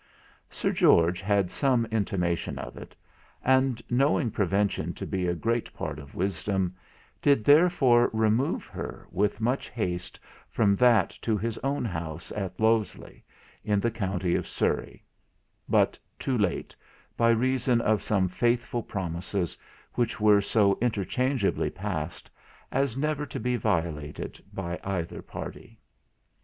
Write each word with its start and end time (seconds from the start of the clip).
Sir 0.49 0.71
George 0.71 1.21
had 1.21 1.51
some 1.51 1.85
intimation 1.91 2.57
of 2.57 2.75
it, 2.75 2.95
and, 3.45 3.79
knowing 3.87 4.31
prevention 4.31 4.95
to 4.95 5.05
be 5.05 5.27
a 5.27 5.35
great 5.35 5.71
part 5.75 5.99
of 5.99 6.15
wisdom, 6.15 6.75
did 7.21 7.43
therefore 7.43 8.09
remove 8.11 8.65
her 8.65 9.05
with 9.11 9.39
much 9.39 9.69
haste 9.69 10.19
from 10.49 10.75
that 10.77 11.11
to 11.21 11.37
his 11.37 11.59
own 11.59 11.85
house 11.85 12.31
at 12.31 12.59
Lothesley, 12.59 13.23
in 13.63 13.79
the 13.79 13.91
County 13.91 14.33
of 14.33 14.47
Surrey; 14.47 15.05
but 15.69 15.99
too 16.17 16.35
late, 16.35 16.75
by 17.15 17.29
reason 17.29 17.79
of 17.79 18.01
some 18.01 18.27
faithful 18.27 18.81
promises 18.81 19.55
which 19.93 20.19
were 20.19 20.41
so 20.41 20.79
interchangeably 20.81 21.69
passed, 21.69 22.27
as 22.71 22.97
never 22.97 23.23
to 23.27 23.39
be 23.39 23.55
violated 23.55 24.43
by 24.51 24.79
either 24.83 25.21
party. 25.21 25.79